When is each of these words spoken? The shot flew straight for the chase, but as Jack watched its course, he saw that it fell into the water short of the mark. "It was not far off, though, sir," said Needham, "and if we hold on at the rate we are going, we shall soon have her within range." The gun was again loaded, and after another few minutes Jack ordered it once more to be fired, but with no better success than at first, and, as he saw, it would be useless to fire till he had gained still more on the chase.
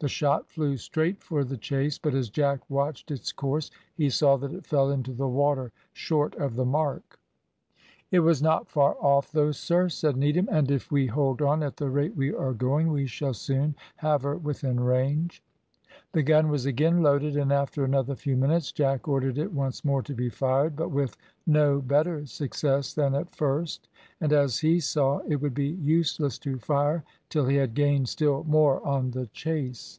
The 0.00 0.08
shot 0.08 0.50
flew 0.50 0.76
straight 0.76 1.22
for 1.22 1.44
the 1.44 1.56
chase, 1.56 1.96
but 1.96 2.12
as 2.14 2.28
Jack 2.28 2.68
watched 2.68 3.10
its 3.10 3.32
course, 3.32 3.70
he 3.94 4.10
saw 4.10 4.36
that 4.36 4.52
it 4.52 4.66
fell 4.66 4.90
into 4.90 5.14
the 5.14 5.26
water 5.28 5.72
short 5.94 6.34
of 6.34 6.56
the 6.56 6.66
mark. 6.66 7.18
"It 8.10 8.18
was 8.20 8.42
not 8.42 8.68
far 8.68 8.96
off, 9.00 9.32
though, 9.32 9.52
sir," 9.52 9.88
said 9.88 10.18
Needham, 10.18 10.46
"and 10.52 10.70
if 10.70 10.92
we 10.92 11.06
hold 11.06 11.40
on 11.40 11.62
at 11.62 11.78
the 11.78 11.88
rate 11.88 12.14
we 12.14 12.34
are 12.34 12.52
going, 12.52 12.92
we 12.92 13.06
shall 13.06 13.32
soon 13.32 13.76
have 13.96 14.24
her 14.24 14.36
within 14.36 14.78
range." 14.78 15.42
The 16.12 16.22
gun 16.22 16.48
was 16.48 16.64
again 16.64 17.02
loaded, 17.02 17.36
and 17.36 17.52
after 17.52 17.84
another 17.84 18.14
few 18.14 18.36
minutes 18.36 18.70
Jack 18.70 19.08
ordered 19.08 19.36
it 19.36 19.52
once 19.52 19.84
more 19.84 20.00
to 20.02 20.14
be 20.14 20.28
fired, 20.28 20.76
but 20.76 20.90
with 20.90 21.16
no 21.44 21.80
better 21.80 22.24
success 22.26 22.94
than 22.94 23.16
at 23.16 23.34
first, 23.34 23.88
and, 24.20 24.32
as 24.32 24.60
he 24.60 24.78
saw, 24.78 25.18
it 25.26 25.36
would 25.36 25.54
be 25.54 25.68
useless 25.70 26.38
to 26.40 26.58
fire 26.58 27.02
till 27.30 27.46
he 27.46 27.56
had 27.56 27.74
gained 27.74 28.08
still 28.08 28.44
more 28.44 28.84
on 28.86 29.10
the 29.10 29.26
chase. 29.28 29.98